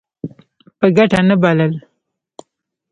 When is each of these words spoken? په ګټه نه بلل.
په 0.79 0.87
ګټه 0.97 1.19
نه 1.29 1.35
بلل. 1.41 1.73